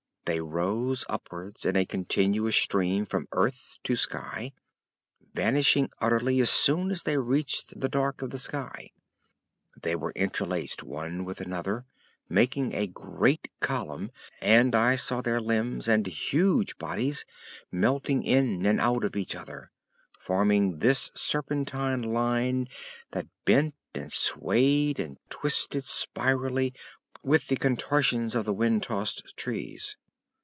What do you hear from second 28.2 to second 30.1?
of the wind tossed trees.